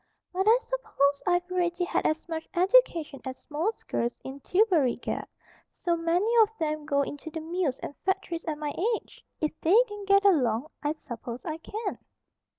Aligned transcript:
"But 0.33 0.47
I 0.49 0.57
s'pose 0.63 1.21
I've 1.27 1.51
already 1.51 1.83
had 1.83 2.07
as 2.07 2.27
much 2.27 2.49
education 2.55 3.21
as 3.23 3.45
most 3.51 3.87
girls 3.87 4.19
in 4.23 4.39
Tillbury 4.39 4.95
get. 4.99 5.29
So 5.69 5.95
many 5.95 6.27
of 6.41 6.49
them 6.57 6.87
go 6.87 7.03
into 7.03 7.29
the 7.29 7.39
mills 7.39 7.77
and 7.83 7.95
factories 7.97 8.45
at 8.45 8.57
my 8.57 8.73
age. 8.95 9.23
If 9.41 9.51
they 9.61 9.77
can 9.87 10.05
get 10.05 10.25
along, 10.25 10.71
I 10.81 10.93
suppose 10.93 11.45
I 11.45 11.57
can." 11.57 11.99